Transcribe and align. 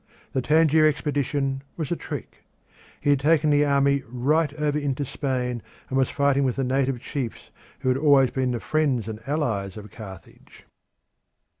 The 0.33 0.41
Tangier 0.41 0.87
expedition 0.87 1.61
was 1.77 1.91
a 1.91 1.95
trick. 1.95 2.43
He 2.99 3.11
had 3.11 3.19
taken 3.19 3.51
the 3.51 3.63
army 3.65 4.01
right 4.07 4.51
over 4.55 4.75
into 4.79 5.05
Spain, 5.05 5.61
and 5.89 5.95
was 5.95 6.09
fighting 6.09 6.43
with 6.43 6.55
the 6.55 6.63
native 6.63 6.99
chiefs 6.99 7.51
who 7.81 7.89
had 7.89 7.99
always 7.99 8.31
been 8.31 8.49
the 8.49 8.59
friends 8.59 9.07
and 9.07 9.19
allies 9.27 9.77
of 9.77 9.91
Carthage. 9.91 10.65